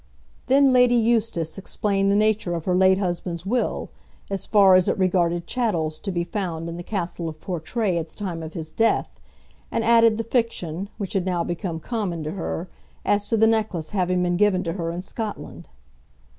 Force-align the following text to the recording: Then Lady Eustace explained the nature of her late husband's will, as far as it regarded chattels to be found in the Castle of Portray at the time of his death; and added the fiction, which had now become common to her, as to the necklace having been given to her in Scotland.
Then 0.47 0.73
Lady 0.73 0.95
Eustace 0.95 1.59
explained 1.59 2.09
the 2.11 2.15
nature 2.15 2.55
of 2.55 2.65
her 2.65 2.73
late 2.75 2.97
husband's 2.97 3.45
will, 3.45 3.91
as 4.31 4.47
far 4.47 4.73
as 4.73 4.87
it 4.87 4.97
regarded 4.97 5.45
chattels 5.45 5.99
to 5.99 6.11
be 6.11 6.23
found 6.23 6.67
in 6.67 6.75
the 6.75 6.81
Castle 6.81 7.29
of 7.29 7.39
Portray 7.39 7.99
at 7.99 8.09
the 8.09 8.15
time 8.15 8.41
of 8.41 8.53
his 8.55 8.71
death; 8.71 9.19
and 9.69 9.83
added 9.83 10.17
the 10.17 10.23
fiction, 10.23 10.89
which 10.97 11.13
had 11.13 11.23
now 11.27 11.43
become 11.43 11.79
common 11.79 12.23
to 12.23 12.31
her, 12.31 12.67
as 13.05 13.29
to 13.29 13.37
the 13.37 13.45
necklace 13.45 13.91
having 13.91 14.23
been 14.23 14.37
given 14.37 14.63
to 14.63 14.73
her 14.73 14.89
in 14.89 15.03
Scotland. 15.03 15.69